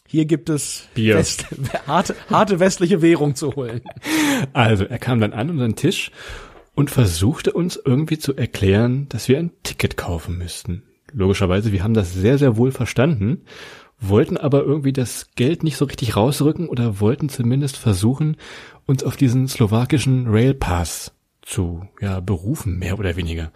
[0.07, 1.15] hier gibt es Bier.
[1.15, 1.47] West,
[1.87, 3.81] harte, harte westliche Währung zu holen.
[4.53, 6.11] Also er kam dann an unseren Tisch
[6.75, 10.83] und versuchte uns irgendwie zu erklären, dass wir ein Ticket kaufen müssten.
[11.11, 13.45] Logischerweise, wir haben das sehr, sehr wohl verstanden,
[13.99, 18.37] wollten aber irgendwie das Geld nicht so richtig rausrücken oder wollten zumindest versuchen,
[18.85, 23.51] uns auf diesen slowakischen Rail Pass zu ja, berufen, mehr oder weniger.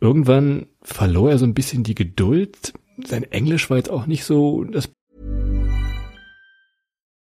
[0.00, 2.72] Irgendwann verlor er so ein bisschen die Geduld.
[3.04, 4.88] Sein Englisch war jetzt auch nicht so das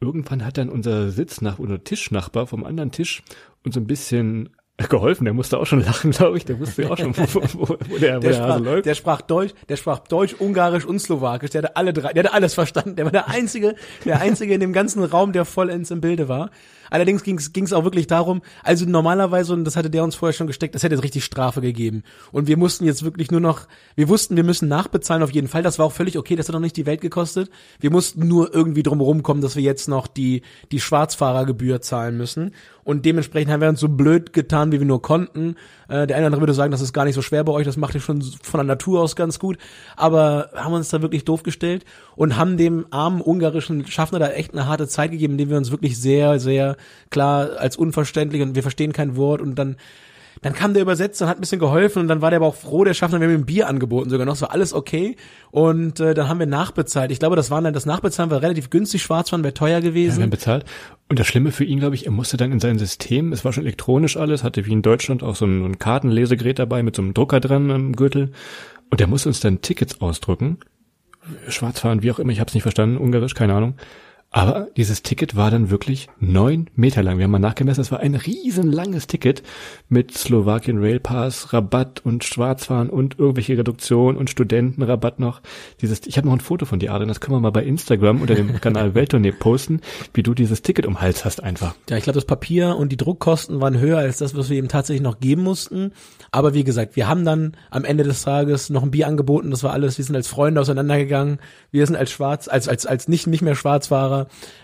[0.00, 3.22] Irgendwann hat dann unser Sitznach oder Tischnachbar vom anderen Tisch
[3.64, 5.24] uns ein bisschen geholfen.
[5.24, 6.44] Der musste auch schon lachen, glaube ich.
[6.44, 8.86] Der wusste ja auch schon, wo, wo, wo der, wo Der der sprach, Hase läuft.
[8.86, 11.50] der sprach Deutsch, der sprach Deutsch, Ungarisch und Slowakisch.
[11.50, 12.96] Der hatte alle drei, der hatte alles verstanden.
[12.96, 16.50] Der war der einzige, der einzige in dem ganzen Raum, der vollends im Bilde war.
[16.90, 20.46] Allerdings ging es auch wirklich darum, also normalerweise, und das hatte der uns vorher schon
[20.46, 22.02] gesteckt, es hätte jetzt richtig Strafe gegeben.
[22.32, 25.62] Und wir mussten jetzt wirklich nur noch, wir wussten, wir müssen nachbezahlen auf jeden Fall.
[25.62, 27.50] Das war auch völlig okay, das hat auch nicht die Welt gekostet.
[27.80, 32.52] Wir mussten nur irgendwie drum rumkommen, dass wir jetzt noch die, die Schwarzfahrergebühr zahlen müssen.
[32.86, 35.56] Und dementsprechend haben wir uns so blöd getan, wie wir nur konnten.
[35.88, 37.66] Äh, der eine oder andere würde sagen, das ist gar nicht so schwer bei euch,
[37.66, 39.58] das macht ihr schon von der Natur aus ganz gut.
[39.96, 44.52] Aber haben uns da wirklich doof gestellt und haben dem armen ungarischen Schaffner da echt
[44.52, 46.75] eine harte Zeit gegeben, indem wir uns wirklich sehr, sehr
[47.10, 49.76] klar als unverständlich und wir verstehen kein Wort und dann
[50.42, 52.54] dann kam der Übersetzer und hat ein bisschen geholfen und dann war der aber auch
[52.54, 55.16] froh, der Schaffner, wir haben ihm Bier angeboten sogar noch, es war alles okay
[55.50, 57.10] und äh, dann haben wir nachbezahlt.
[57.10, 60.14] Ich glaube, das waren dann, das Nachbezahlen war relativ günstig, Schwarzfahren wäre teuer gewesen.
[60.14, 60.64] Ja, wir haben bezahlt.
[61.08, 63.52] Und das Schlimme für ihn, glaube ich, er musste dann in sein System, es war
[63.52, 66.96] schon elektronisch alles, hatte wie in Deutschland auch so ein, so ein Kartenlesegerät dabei mit
[66.96, 68.32] so einem Drucker dran am Gürtel
[68.90, 70.58] und er musste uns dann Tickets ausdrücken.
[71.48, 73.74] Schwarzfahren, wie auch immer, ich habe es nicht verstanden, ungarisch, keine Ahnung.
[74.30, 77.16] Aber dieses Ticket war dann wirklich neun Meter lang.
[77.16, 79.42] Wir haben mal nachgemessen, es war ein riesenlanges Ticket
[79.88, 85.40] mit Slowakian Rail Pass, Rabatt und Schwarzfahren und irgendwelche Reduktion und Studentenrabatt noch.
[85.80, 88.20] Dieses, ich habe noch ein Foto von dir, Adrian, das können wir mal bei Instagram
[88.20, 89.80] unter dem Kanal Welttournee posten,
[90.12, 91.74] wie du dieses Ticket um Hals hast einfach.
[91.88, 94.68] Ja, ich glaube, das Papier und die Druckkosten waren höher als das, was wir ihm
[94.68, 95.92] tatsächlich noch geben mussten.
[96.30, 99.50] Aber wie gesagt, wir haben dann am Ende des Tages noch ein Bier angeboten.
[99.50, 101.38] Das war alles, wir sind als Freunde auseinandergegangen.
[101.70, 104.15] Wir sind als Schwarz, als, als, als nicht, nicht mehr Schwarzfahrer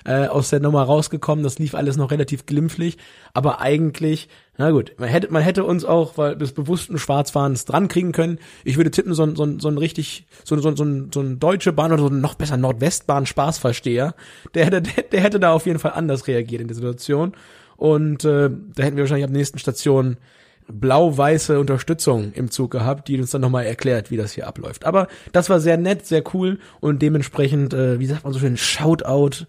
[0.05, 1.45] äh, aus der Nummer rausgekommen.
[1.45, 2.99] Das lief alles noch relativ glimpflich,
[3.35, 7.89] aber eigentlich, na gut, man hätte, man hätte uns auch weil des bewussten Schwarzfahrens dran
[7.89, 8.39] kriegen können.
[8.65, 11.73] Ich würde tippen, so ein, so so ein richtig, so, so, so, so ein Deutsche
[11.73, 14.15] Bahn oder so ein noch besser Nordwestbahn Spaßversteher,
[14.55, 17.35] der hätte, der hätte da auf jeden Fall anders reagiert in der Situation.
[17.77, 20.17] Und äh, da hätten wir wahrscheinlich ab nächsten Station
[20.69, 24.85] blau-weiße Unterstützung im Zug gehabt, die uns dann nochmal erklärt, wie das hier abläuft.
[24.85, 28.57] Aber das war sehr nett, sehr cool und dementsprechend, äh, wie sagt man so schön,
[28.57, 29.47] Shoutout,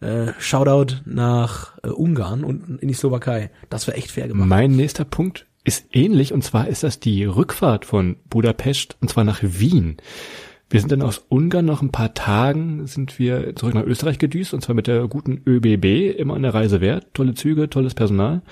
[0.00, 3.50] äh, Shoutout nach äh, Ungarn und in die Slowakei.
[3.70, 4.48] Das war echt fair gemacht.
[4.48, 9.24] Mein nächster Punkt ist ähnlich und zwar ist das die Rückfahrt von Budapest und zwar
[9.24, 9.96] nach Wien.
[10.68, 14.52] Wir sind dann aus Ungarn nach ein paar Tagen sind wir zurück nach Österreich gedüst
[14.52, 18.42] und zwar mit der guten ÖBB, immer eine Reise wert, tolle Züge, tolles Personal.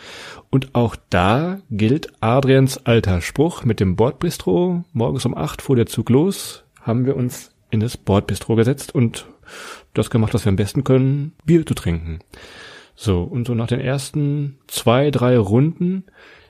[0.51, 4.85] Und auch da gilt Adrians alter Spruch mit dem Bordbistro.
[4.93, 9.27] Morgens um acht fuhr der Zug los, haben wir uns in das Bordbistro gesetzt und
[9.93, 12.21] das gemacht, was wir am besten können, Bier zu trinken.
[12.95, 16.05] So, und so nach den ersten zwei, drei Runden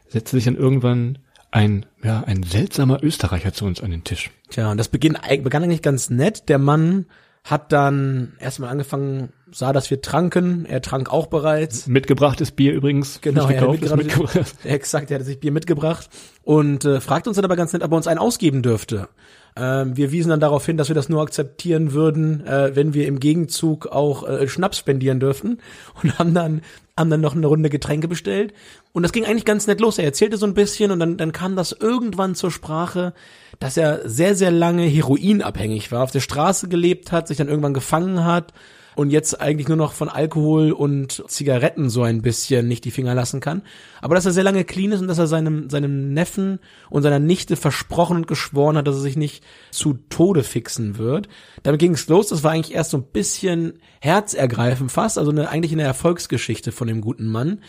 [0.08, 1.18] setzte sich dann irgendwann
[1.54, 4.30] ein, ja, ein seltsamer Österreicher zu uns an den Tisch.
[4.50, 6.48] Tja, und das beginn, begann eigentlich ganz nett.
[6.48, 7.06] Der Mann
[7.44, 10.66] hat dann erstmal angefangen, sah, dass wir tranken.
[10.66, 11.86] Er trank auch bereits.
[11.86, 13.20] Mitgebrachtes Bier übrigens.
[13.20, 14.54] Genau, er hat mitgebracht.
[14.64, 16.08] Exakt, er hatte sich Bier mitgebracht
[16.42, 19.08] und äh, fragte uns dann aber ganz nett, ob er uns einen ausgeben dürfte.
[19.56, 23.06] Ähm, wir wiesen dann darauf hin, dass wir das nur akzeptieren würden, äh, wenn wir
[23.06, 25.58] im Gegenzug auch äh, Schnaps spendieren dürften
[26.02, 26.62] und haben dann
[26.96, 28.52] haben dann noch eine Runde Getränke bestellt
[28.92, 29.98] und das ging eigentlich ganz nett los.
[29.98, 33.14] Er erzählte so ein bisschen und dann dann kam das irgendwann zur Sprache,
[33.58, 37.74] dass er sehr sehr lange heroinabhängig war, auf der Straße gelebt hat, sich dann irgendwann
[37.74, 38.52] gefangen hat
[38.96, 43.14] und jetzt eigentlich nur noch von Alkohol und Zigaretten so ein bisschen nicht die Finger
[43.14, 43.62] lassen kann.
[44.00, 47.18] Aber dass er sehr lange clean ist und dass er seinem, seinem Neffen und seiner
[47.18, 51.28] Nichte versprochen und geschworen hat, dass er sich nicht zu Tode fixen wird.
[51.62, 52.28] Damit ging es los.
[52.28, 56.86] Das war eigentlich erst so ein bisschen herzergreifend fast, also eine, eigentlich eine Erfolgsgeschichte von
[56.86, 57.60] dem guten Mann.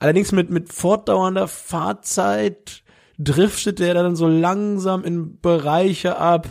[0.00, 2.82] Allerdings mit, mit fortdauernder Fahrzeit
[3.18, 6.48] driftete er dann so langsam in Bereiche ab,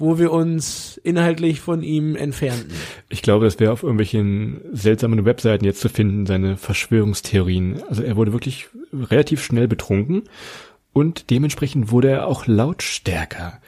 [0.00, 2.74] wo wir uns inhaltlich von ihm entfernten.
[3.10, 7.82] Ich glaube, es wäre auf irgendwelchen seltsamen Webseiten jetzt zu finden, seine Verschwörungstheorien.
[7.88, 10.22] Also er wurde wirklich relativ schnell betrunken
[10.94, 13.60] und dementsprechend wurde er auch lautstärker.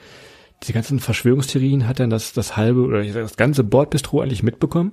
[0.63, 4.93] Diese ganzen Verschwörungstheorien hat dann das, das halbe oder das ganze Bordbistro eigentlich mitbekommen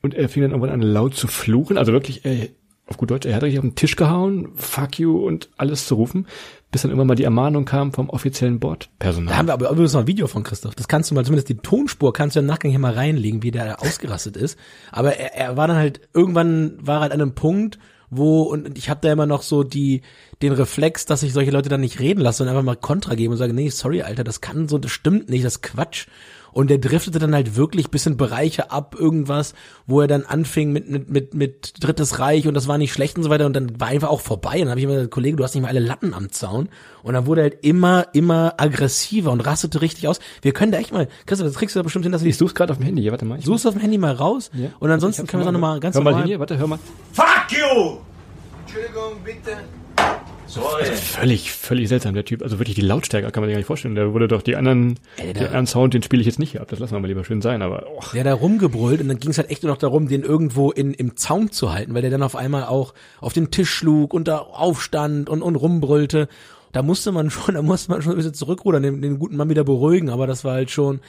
[0.00, 1.76] und er fing dann irgendwann an laut zu fluchen.
[1.76, 2.48] Also wirklich, er,
[2.86, 5.96] auf gut Deutsch, er hat richtig auf den Tisch gehauen, fuck you und alles zu
[5.96, 6.26] rufen
[6.70, 9.32] bis dann immer mal die Ermahnung kam vom offiziellen Bordpersonal.
[9.32, 10.74] Da haben wir aber übrigens noch ein Video von Christoph.
[10.74, 13.50] Das kannst du mal, zumindest die Tonspur kannst du im Nachgang hier mal reinlegen, wie
[13.50, 14.58] der ausgerastet ist.
[14.92, 17.78] Aber er, er war dann halt, irgendwann war er halt an einem Punkt,
[18.10, 20.02] wo, und ich habe da immer noch so die,
[20.42, 23.32] den Reflex, dass ich solche Leute dann nicht reden lasse und einfach mal Kontra gebe
[23.32, 26.06] und sage, nee, sorry, Alter, das kann so, das stimmt nicht, das ist Quatsch.
[26.52, 29.54] Und der driftete dann halt wirklich bis in Bereiche ab, irgendwas,
[29.86, 33.16] wo er dann anfing mit, mit, mit, mit Drittes Reich und das war nicht schlecht
[33.16, 34.54] und so weiter und dann war einfach auch vorbei.
[34.54, 36.68] Und dann habe ich immer gesagt, Kollege, du hast nicht mal alle Latten am Zaun.
[37.02, 40.18] Und dann wurde er halt immer, immer aggressiver und rastete richtig aus.
[40.42, 42.32] Wir können da echt mal, Christoph, das kriegst du da bestimmt hin, dass du die
[42.32, 43.40] suchst gerade auf dem Handy, ja, warte mal.
[43.40, 44.70] Suchst auf dem Handy mal raus ja.
[44.80, 46.26] und ansonsten können wir es auch nochmal ganz hör mal normal.
[46.26, 46.78] Hier, warte, hör mal.
[47.12, 47.98] Fuck you!
[48.66, 49.56] Entschuldigung, bitte.
[50.50, 52.42] Völlig, völlig seltsam, der Typ.
[52.42, 53.94] Also wirklich die Lautstärke kann man sich gar nicht vorstellen.
[53.94, 56.68] Der wurde doch die anderen, den anderen Sound, den spiele ich jetzt nicht hier ab.
[56.68, 58.02] Das lassen wir mal lieber schön sein, aber oh.
[58.12, 60.92] Der da rumgebrüllt und dann ging es halt echt nur noch darum, den irgendwo in,
[60.94, 64.28] im Zaun zu halten, weil der dann auf einmal auch auf den Tisch schlug und
[64.28, 66.28] da aufstand und, und rumbrüllte.
[66.72, 69.48] Da musste man schon, da musste man schon ein bisschen zurückrudern, den, den guten Mann
[69.50, 71.00] wieder beruhigen, aber das war halt schon,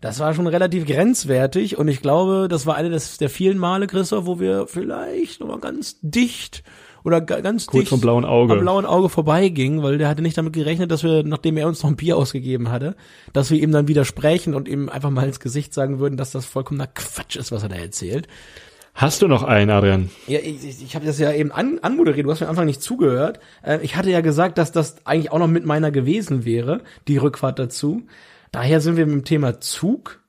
[0.00, 3.86] das war schon relativ grenzwertig und ich glaube, das war eine des, der vielen Male,
[3.86, 6.62] Christoph, wo wir vielleicht nochmal ganz dicht
[7.04, 8.54] oder ga- ganz Kurz dicht vom blauen Auge.
[8.54, 11.82] am blauen Auge vorbeiging, weil der hatte nicht damit gerechnet, dass wir, nachdem er uns
[11.82, 12.96] noch ein Bier ausgegeben hatte,
[13.32, 16.46] dass wir ihm dann widersprechen und ihm einfach mal ins Gesicht sagen würden, dass das
[16.46, 18.28] vollkommener Quatsch ist, was er da erzählt.
[18.94, 20.10] Hast du noch einen, Adrian?
[20.26, 22.66] Ja, ich, ich, ich habe das ja eben an, anmoderiert, du hast mir am Anfang
[22.66, 23.38] nicht zugehört.
[23.62, 27.16] Äh, ich hatte ja gesagt, dass das eigentlich auch noch mit meiner gewesen wäre, die
[27.16, 28.02] Rückfahrt dazu.
[28.50, 30.20] Daher sind wir mit dem Thema Zug.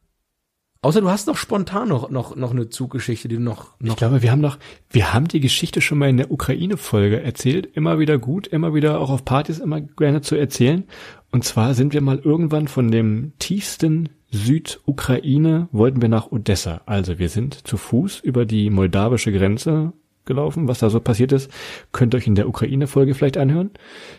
[0.82, 3.98] Außer du hast noch spontan noch, noch, noch eine Zuggeschichte, die du noch, Ich noch
[3.98, 4.58] glaube, wir haben noch,
[4.90, 7.68] wir haben die Geschichte schon mal in der Ukraine-Folge erzählt.
[7.74, 10.86] Immer wieder gut, immer wieder auch auf Partys immer gerne zu erzählen.
[11.32, 16.82] Und zwar sind wir mal irgendwann von dem tiefsten Südukraine wollten wir nach Odessa.
[16.86, 19.92] Also wir sind zu Fuß über die moldawische Grenze
[20.30, 20.70] gelaufen.
[20.70, 21.52] Was da so passiert ist,
[21.92, 23.72] könnt ihr euch in der Ukraine-Folge vielleicht anhören.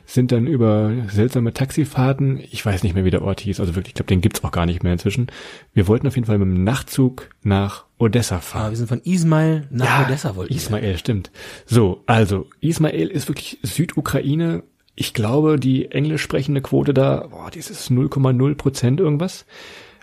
[0.04, 3.92] Sind dann über seltsame Taxifahrten, ich weiß nicht mehr, wie der Ort hieß, also wirklich,
[3.92, 5.28] ich glaube, den gibt's auch gar nicht mehr inzwischen.
[5.72, 8.66] Wir wollten auf jeden Fall mit dem Nachtzug nach Odessa fahren.
[8.66, 10.50] ah, wir sind von Ismail nach Odessa wollten.
[10.50, 10.56] wir.
[10.56, 11.30] Ismail, stimmt.
[11.64, 14.64] So, also, Ismail ist wirklich Südukraine.
[14.96, 19.46] Ich glaube, die englisch sprechende Quote da, boah, dieses 0,0 Prozent irgendwas.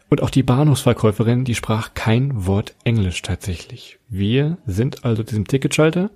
[0.09, 3.99] Und auch die Bahnhofsverkäuferin, die sprach kein Wort Englisch tatsächlich.
[4.07, 6.11] Wir sind also diesem Ticketschalter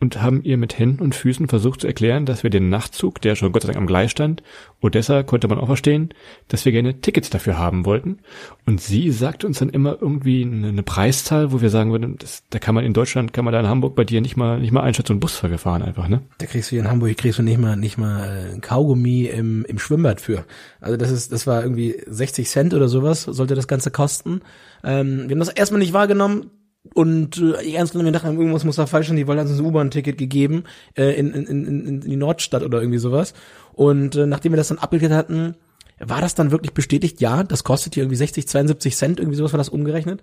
[0.00, 3.36] und haben ihr mit Händen und Füßen versucht zu erklären, dass wir den Nachtzug, der
[3.36, 4.42] schon Gott sei Dank am Gleis stand,
[4.80, 6.08] Odessa konnte man auch verstehen,
[6.48, 8.18] dass wir gerne Tickets dafür haben wollten.
[8.66, 12.58] Und sie sagte uns dann immer irgendwie eine, Preiszahl, wo wir sagen würden, das, da
[12.58, 14.82] kann man in Deutschland, kann man da in Hamburg bei dir nicht mal, nicht mal
[14.82, 16.22] einschätzen und Bus fahren einfach, ne?
[16.38, 19.64] Da kriegst du hier in Hamburg, kriegst du nicht mal, nicht mal äh, Kaugummi im,
[19.66, 20.46] im Schwimmbad für.
[20.80, 24.40] Also das ist, das war irgendwie 60 Cent oder sowas, sollte das Ganze kosten.
[24.82, 26.50] Ähm, wir haben das erstmal nicht wahrgenommen
[26.94, 29.64] und äh, ernst genommen wir dachten, irgendwas muss da falsch sein, die wollen uns ein
[29.64, 30.64] U-Bahn-Ticket gegeben
[30.96, 33.34] äh, in, in, in, in die Nordstadt oder irgendwie sowas.
[33.72, 35.56] Und äh, nachdem wir das dann abgeklärt hatten,
[35.98, 37.20] war das dann wirklich bestätigt?
[37.20, 40.22] Ja, das kostet hier irgendwie 60, 72 Cent, irgendwie sowas war das umgerechnet.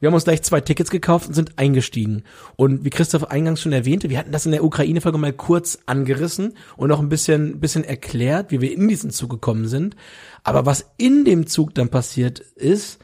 [0.00, 2.24] Wir haben uns gleich zwei Tickets gekauft und sind eingestiegen.
[2.56, 6.54] Und wie Christoph eingangs schon erwähnte, wir hatten das in der Ukraine-Folge mal kurz angerissen
[6.76, 9.94] und auch ein bisschen, bisschen erklärt, wie wir in diesen Zug gekommen sind.
[10.42, 12.98] Aber was in dem Zug dann passiert ist,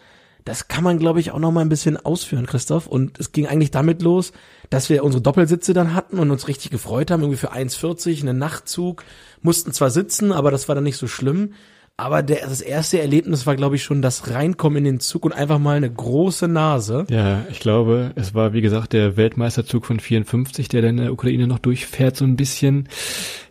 [0.49, 2.87] das kann man, glaube ich, auch noch mal ein bisschen ausführen, Christoph.
[2.87, 4.33] Und es ging eigentlich damit los,
[4.71, 8.39] dass wir unsere Doppelsitze dann hatten und uns richtig gefreut haben, irgendwie für 1,40, einen
[8.39, 9.05] Nachtzug,
[9.43, 11.53] mussten zwar sitzen, aber das war dann nicht so schlimm.
[11.99, 15.33] Aber der, das erste Erlebnis war, glaube ich, schon das Reinkommen in den Zug und
[15.33, 17.05] einfach mal eine große Nase.
[17.11, 21.13] Ja, ich glaube, es war, wie gesagt, der Weltmeisterzug von 54, der dann in der
[21.13, 22.89] Ukraine noch durchfährt, so ein bisschen.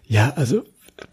[0.07, 0.63] Ja, also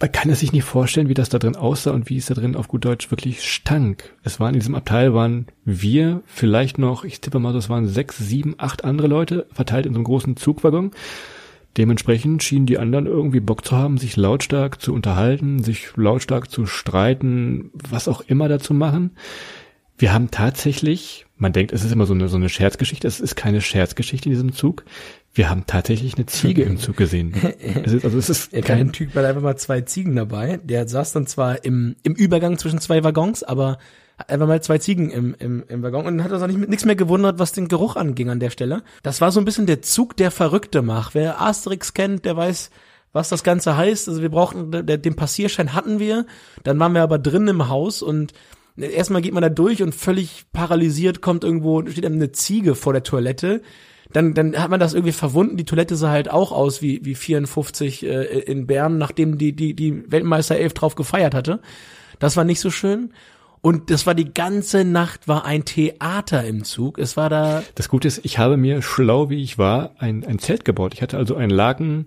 [0.00, 2.34] man kann es sich nicht vorstellen, wie das da drin aussah und wie es da
[2.34, 4.14] drin auf gut Deutsch wirklich stank.
[4.22, 8.16] Es waren in diesem Abteil waren wir, vielleicht noch, ich tippe mal, es waren sechs,
[8.18, 10.92] sieben, acht andere Leute verteilt in so einem großen Zugwaggon.
[11.76, 16.66] Dementsprechend schienen die anderen irgendwie Bock zu haben, sich lautstark zu unterhalten, sich lautstark zu
[16.66, 19.10] streiten, was auch immer dazu machen.
[19.96, 23.36] Wir haben tatsächlich, man denkt, es ist immer so eine, so eine Scherzgeschichte, es ist
[23.36, 24.84] keine Scherzgeschichte in diesem Zug.
[25.32, 27.34] Wir haben tatsächlich eine Ziege im Zug gesehen.
[27.84, 30.58] Es ist, also es ist Kein kein, Typ hat einfach mal zwei Ziegen dabei.
[30.62, 33.78] Der saß dann zwar im, im Übergang zwischen zwei Waggons, aber
[34.28, 36.96] einfach mal zwei Ziegen im, im, im Waggon und hat uns auch nicht, nichts mehr
[36.96, 38.82] gewundert, was den Geruch anging an der Stelle.
[39.02, 41.14] Das war so ein bisschen der Zug, der Verrückte macht.
[41.14, 42.70] Wer Asterix kennt, der weiß,
[43.12, 44.08] was das Ganze heißt.
[44.08, 46.26] Also wir brauchten, der, den Passierschein hatten wir,
[46.62, 48.32] dann waren wir aber drin im Haus und
[48.76, 53.02] erstmal geht man da durch und völlig paralysiert kommt irgendwo, steht eine Ziege vor der
[53.02, 53.62] Toilette.
[54.12, 55.56] Dann, dann hat man das irgendwie verwunden.
[55.56, 59.74] Die Toilette sah halt auch aus wie, wie 54 äh, in Bern, nachdem die, die,
[59.74, 61.60] die Weltmeister 11 drauf gefeiert hatte.
[62.18, 63.12] Das war nicht so schön.
[63.60, 66.98] Und das war die ganze Nacht war ein Theater im Zug.
[66.98, 70.38] Es war da, Das Gute ist, ich habe mir schlau wie ich war ein, ein
[70.38, 70.92] Zelt gebaut.
[70.92, 72.06] Ich hatte also einen Laken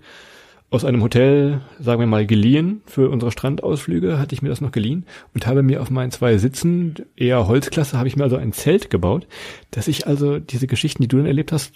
[0.69, 4.71] aus einem Hotel, sagen wir mal, geliehen für unsere Strandausflüge, hatte ich mir das noch
[4.71, 8.51] geliehen und habe mir auf meinen zwei Sitzen, eher Holzklasse, habe ich mir also ein
[8.51, 9.27] Zelt gebaut,
[9.71, 11.71] dass ich also diese Geschichten, die du dann erlebt hast,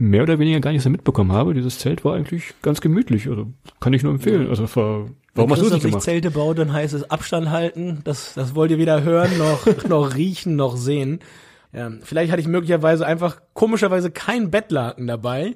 [0.00, 1.52] mehr oder weniger gar nicht so mitbekommen habe.
[1.52, 3.48] Dieses Zelt war eigentlich ganz gemütlich, also
[3.80, 4.48] kann ich nur empfehlen.
[4.48, 6.04] Also war, warum hast du es nicht sich gemacht?
[6.04, 8.00] Zelte baut, dann heißt es Abstand halten.
[8.04, 11.20] Das, das wollt ihr weder hören, noch, noch riechen, noch sehen.
[11.74, 15.54] Ja, vielleicht hatte ich möglicherweise einfach komischerweise kein Bettlaken dabei.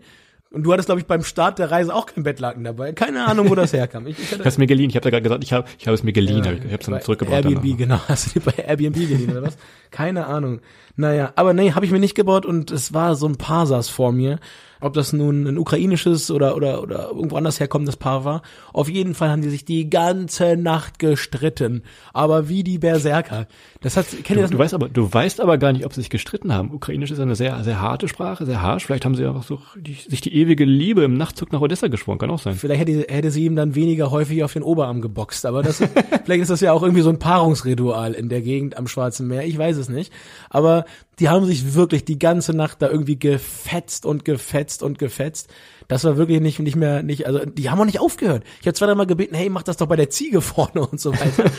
[0.54, 2.92] Und du hattest, glaube ich, beim Start der Reise auch kein Bettlaken dabei.
[2.92, 4.06] Keine Ahnung, wo das herkam.
[4.06, 4.88] Ich, ich hatte, es mir geliehen.
[4.88, 6.44] Ich habe da gerade gesagt, ich habe ich habe es mir geliehen.
[6.44, 7.44] ich habe es dann zurückgebracht.
[7.44, 7.76] Airbnb, danach.
[7.76, 8.00] genau.
[8.08, 9.56] Hast du dir bei Airbnb geliehen oder was?
[9.90, 10.60] Keine Ahnung.
[10.96, 13.88] Naja, aber nee, habe ich mir nicht gebaut und es war so ein paar saß
[13.88, 14.38] vor mir.
[14.80, 18.42] Ob das nun ein ukrainisches oder, oder, oder irgendwo anders herkommendes Paar war.
[18.72, 21.82] Auf jeden Fall haben die sich die ganze Nacht gestritten.
[22.12, 23.46] Aber wie die Berserker.
[23.80, 24.50] Das hat, kennt Du, ihr das?
[24.50, 26.72] du weißt aber, du weißt aber gar nicht, ob sie sich gestritten haben.
[26.72, 28.86] Ukrainisch ist eine sehr, sehr harte Sprache, sehr harsch.
[28.86, 32.18] Vielleicht haben sie auch so die, sich die ewige Liebe im Nachtzug nach Odessa geschworen.
[32.18, 32.54] Kann auch sein.
[32.54, 35.46] Vielleicht hätte, hätte sie ihm dann weniger häufig auf den Oberarm geboxt.
[35.46, 35.78] Aber das,
[36.24, 39.44] vielleicht ist das ja auch irgendwie so ein Paarungsritual in der Gegend am Schwarzen Meer.
[39.46, 40.12] Ich weiß es nicht.
[40.50, 40.84] Aber
[41.20, 45.52] die haben sich wirklich die ganze Nacht da irgendwie gefetzt und gefetzt und gefetzt.
[45.88, 48.44] Das war wirklich nicht, nicht mehr, nicht, also die haben auch nicht aufgehört.
[48.60, 51.12] Ich habe zwei, dreimal gebeten, hey, mach das doch bei der Ziege vorne und so
[51.12, 51.50] weiter.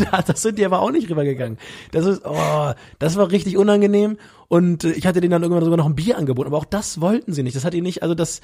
[0.10, 1.58] da, das sind die aber auch nicht rübergegangen.
[1.92, 4.16] Das ist, oh, das war richtig unangenehm.
[4.48, 7.00] Und äh, ich hatte denen dann irgendwann sogar noch ein Bier angeboten, aber auch das
[7.00, 7.54] wollten sie nicht.
[7.54, 8.40] Das hat ihnen nicht, also das,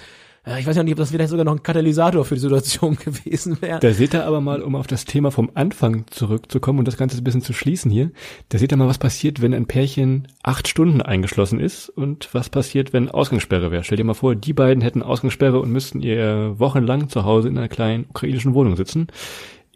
[0.58, 3.60] ich weiß ja nicht, ob das vielleicht sogar noch ein Katalysator für die Situation gewesen
[3.60, 3.80] wäre.
[3.80, 7.16] Da seht ihr aber mal, um auf das Thema vom Anfang zurückzukommen und das Ganze
[7.18, 8.12] ein bisschen zu schließen hier,
[8.50, 12.50] da seht ihr mal, was passiert, wenn ein Pärchen acht Stunden eingeschlossen ist und was
[12.50, 13.82] passiert, wenn Ausgangssperre wäre.
[13.82, 17.58] Stell dir mal vor, die beiden hätten Ausgangssperre und müssten ihr wochenlang zu Hause in
[17.58, 19.08] einer kleinen ukrainischen Wohnung sitzen.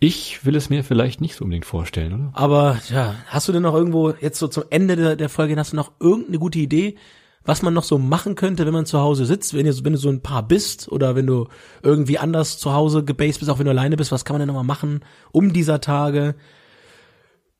[0.02, 2.30] Ich will es mir vielleicht nicht so unbedingt vorstellen, oder?
[2.32, 5.72] Aber ja, hast du denn noch irgendwo jetzt so zum Ende der, der Folge hast
[5.72, 6.96] du noch irgendeine gute Idee,
[7.44, 9.98] was man noch so machen könnte, wenn man zu Hause sitzt, wenn, ihr, wenn du
[9.98, 11.48] so ein Paar bist oder wenn du
[11.82, 14.48] irgendwie anders zu Hause gebased bist, auch wenn du alleine bist, was kann man denn
[14.48, 15.00] noch mal machen,
[15.32, 16.34] um dieser Tage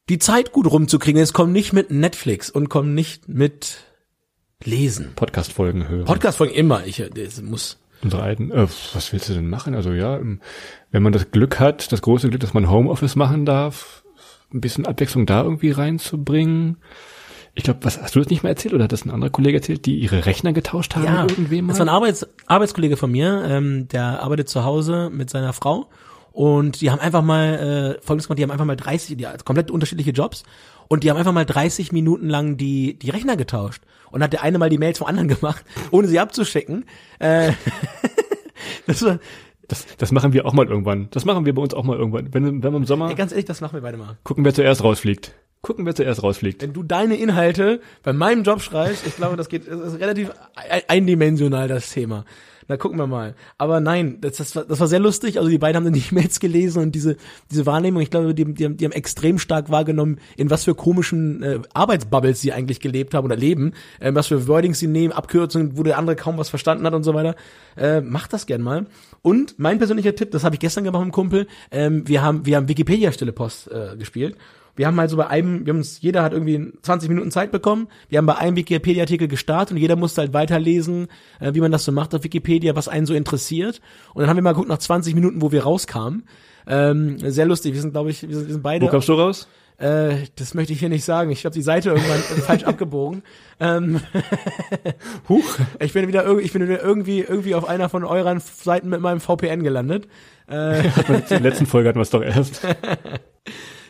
[0.09, 1.20] die Zeit gut rumzukriegen?
[1.20, 3.85] Es kommt nicht mit Netflix und kommt nicht mit
[4.64, 5.12] Lesen.
[5.14, 6.07] Podcast-Folgen hören.
[6.07, 7.79] Podcast-Folgen immer, ich das muss.
[8.02, 9.74] Unsere alten, äh, was willst du denn machen?
[9.74, 10.40] Also ja, ähm,
[10.90, 14.02] wenn man das Glück hat, das große Glück, dass man Homeoffice machen darf,
[14.52, 16.78] ein bisschen Abwechslung da irgendwie reinzubringen.
[17.54, 19.58] Ich glaube, was hast du das nicht mehr erzählt oder hat das ein anderer Kollege
[19.58, 21.72] erzählt, die ihre Rechner getauscht haben Ja, irgendwem mal?
[21.72, 25.88] das war ein Arbeits Arbeitskollege von mir, ähm, der arbeitet zu Hause mit seiner Frau
[26.32, 29.36] und die haben einfach mal äh, folgendes gemacht, die haben einfach mal 30, die haben
[29.44, 30.44] komplett unterschiedliche Jobs
[30.88, 34.42] und die haben einfach mal 30 Minuten lang die die Rechner getauscht und hat der
[34.42, 36.85] eine mal die Mails vom anderen gemacht, ohne sie abzuschicken.
[37.18, 37.53] Äh,
[38.87, 39.18] das war,
[39.68, 41.09] Das, das machen wir auch mal irgendwann.
[41.12, 42.33] Das machen wir bei uns auch mal irgendwann.
[42.35, 44.18] Wenn, wenn wir im Sommer ey, ganz ehrlich, das machen wir beide mal.
[44.25, 45.35] gucken, wer zuerst rausfliegt.
[45.62, 46.62] Gucken, wer zuerst rausfliegt.
[46.62, 50.31] Wenn du deine Inhalte bei meinem Job schreibst, ich glaube, das geht, das ist relativ
[50.55, 52.25] ein- eindimensional, das Thema.
[52.70, 53.35] Na, gucken wir mal.
[53.59, 55.38] Aber nein, das, das, war, das war sehr lustig.
[55.38, 57.16] Also die beiden haben dann die E-Mails gelesen und diese,
[57.50, 60.76] diese Wahrnehmung, ich glaube, die, die, haben- die haben extrem stark wahrgenommen, in was für
[60.76, 65.12] komischen äh, Arbeitsbubbles sie eigentlich gelebt haben oder leben, äh, was für Wordings sie nehmen,
[65.12, 67.35] Abkürzungen, wo der andere kaum was verstanden hat und so weiter.
[67.76, 68.87] Äh, macht das gern mal.
[69.20, 72.46] Und mein persönlicher Tipp, das habe ich gestern gemacht mit dem Kumpel, ähm, wir haben,
[72.46, 74.37] wir haben Wikipedia Stille Post äh, gespielt.
[74.80, 77.52] Wir haben halt so bei einem, wir haben uns, jeder hat irgendwie 20 Minuten Zeit
[77.52, 77.88] bekommen.
[78.08, 81.84] Wir haben bei einem Wikipedia-Artikel gestartet und jeder musste halt weiterlesen, äh, wie man das
[81.84, 83.82] so macht auf Wikipedia, was einen so interessiert.
[84.14, 86.24] Und dann haben wir mal geguckt nach 20 Minuten, wo wir rauskamen.
[86.66, 87.74] Ähm, sehr lustig.
[87.74, 88.86] Wir sind, glaube ich, wir sind, wir sind beide.
[88.86, 89.48] Wo kommst du raus?
[89.76, 91.30] Äh, das möchte ich hier nicht sagen.
[91.30, 93.22] Ich habe die Seite irgendwann falsch abgebogen.
[93.60, 94.00] Ähm,
[95.28, 95.58] Huch.
[95.78, 99.02] ich bin wieder irgendwie, ich bin wieder irgendwie, irgendwie auf einer von euren Seiten mit
[99.02, 100.08] meinem VPN gelandet.
[100.48, 102.62] Äh, In der letzten Folge hatten wir es doch erst.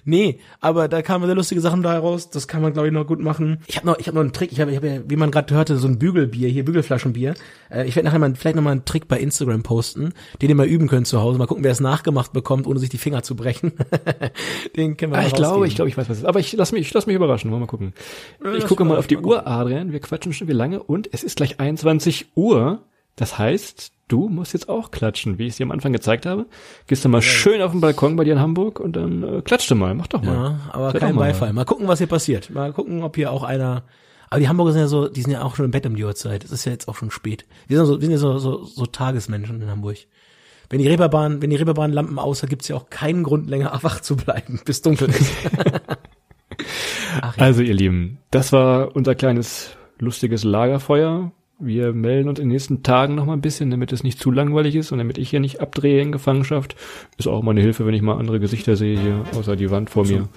[0.04, 2.30] Nee, aber da kamen sehr lustige Sachen da raus.
[2.30, 3.58] Das kann man, glaube ich, noch gut machen.
[3.66, 4.52] Ich habe noch, ich habe noch einen Trick.
[4.52, 7.34] Ich habe, ich hab ja, wie man gerade hörte, so ein Bügelbier hier, Bügelflaschenbier.
[7.70, 10.54] Äh, ich werde nachher mal vielleicht noch mal einen Trick bei Instagram posten, den ihr
[10.54, 11.38] mal üben könnt zu Hause.
[11.38, 13.72] Mal gucken, wer es nachgemacht bekommt, ohne sich die Finger zu brechen.
[14.76, 16.16] den können wir Ah, mal ich glaube, ich glaube, ich weiß was.
[16.18, 16.28] es ist.
[16.28, 17.50] Aber ich lass mich, ich lass mich überraschen.
[17.50, 17.92] Wollen wir mal gucken.
[18.40, 19.92] Ich lass gucke mal mal auf die mal Uhr, Adrian.
[19.92, 22.82] Wir quatschen schon wie lange und es ist gleich 21 Uhr.
[23.16, 26.46] Das heißt, du musst jetzt auch klatschen, wie ich es dir am Anfang gezeigt habe.
[26.86, 29.70] Gehst du mal schön auf den Balkon bei dir in Hamburg und dann äh, klatsch
[29.70, 29.94] du mal.
[29.94, 30.34] Mach doch mal.
[30.34, 31.20] Ja, aber Seid kein mal.
[31.22, 31.52] Beifall.
[31.52, 32.50] Mal gucken, was hier passiert.
[32.50, 33.84] Mal gucken, ob hier auch einer.
[34.28, 36.04] Aber die Hamburger sind ja so, die sind ja auch schon im Bett um die
[36.04, 36.44] Uhrzeit.
[36.44, 37.46] Es ist ja jetzt auch schon spät.
[37.66, 39.98] Wir sind, so, wir sind ja so, so, so Tagesmenschen in Hamburg.
[40.68, 43.76] Wenn die Reeperbahn, wenn die Reeperbahn Lampen aus hat, gibt's ja auch keinen Grund länger
[43.82, 45.32] wach zu bleiben, bis dunkel ist.
[47.22, 47.42] Ach ja.
[47.42, 51.32] Also ihr Lieben, das war unser kleines lustiges Lagerfeuer.
[51.62, 54.30] Wir melden uns in den nächsten Tagen noch mal ein bisschen, damit es nicht zu
[54.30, 56.74] langweilig ist und damit ich hier nicht abdrehe in Gefangenschaft.
[57.18, 59.90] Ist auch mal eine Hilfe, wenn ich mal andere Gesichter sehe hier, außer die Wand
[59.90, 60.28] vor mir.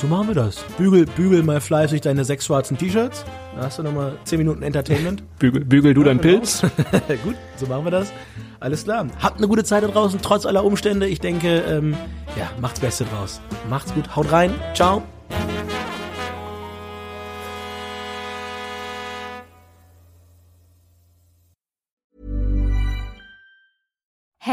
[0.00, 0.64] So machen wir das.
[0.78, 3.24] Bügel, bügel mal fleißig deine sechs schwarzen T-Shirts.
[3.56, 5.24] Da hast du nochmal zehn Minuten Entertainment.
[5.40, 6.62] Bügel, bügel du deinen Pilz.
[7.24, 8.12] Gut, so machen wir das.
[8.60, 9.08] Alles klar.
[9.20, 11.08] Habt eine gute Zeit da draußen, trotz aller Umstände.
[11.08, 11.96] Ich denke, ähm,
[12.36, 13.40] ja, macht's Beste draus.
[13.68, 14.54] Macht's gut, haut rein.
[14.74, 15.02] Ciao.